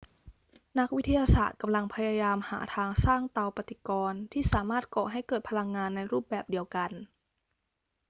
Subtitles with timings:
[0.79, 6.91] นักวิทยาศาสตร์กำลังพยายามหาทางสร้างเตาปฏิกรณ์ที่สามารถก่อให้เกิดพลังงานในรูปแบบเดียวกัน